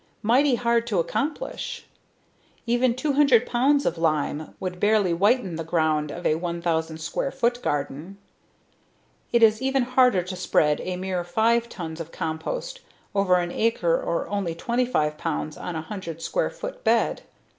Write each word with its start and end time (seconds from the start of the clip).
Mighty 0.23 0.55
hard 0.55 0.87
to 0.87 0.97
accomplish! 0.99 1.85
Even 2.65 2.95
200 2.95 3.45
pounds 3.45 3.85
of 3.85 3.99
lime 3.99 4.55
would 4.59 4.79
barely 4.79 5.13
whiten 5.13 5.57
the 5.57 5.63
ground 5.63 6.09
of 6.11 6.25
a 6.25 6.33
1,000 6.33 6.97
square 6.97 7.29
foot 7.31 7.61
garden. 7.61 8.17
It 9.31 9.43
is 9.43 9.61
even 9.61 9.83
harder 9.83 10.23
to 10.23 10.35
spread 10.35 10.81
a 10.81 10.97
mere 10.97 11.23
5 11.23 11.69
tons 11.69 11.99
of 11.99 12.11
compost 12.11 12.79
over 13.13 13.35
an 13.35 13.51
acre 13.51 13.93
or 13.95 14.27
only 14.27 14.55
25 14.55 15.19
pounds 15.19 15.55
on 15.55 15.75
a 15.75 15.85
100 15.85 16.19
square 16.19 16.49
foot 16.49 16.83
bed. 16.83 17.21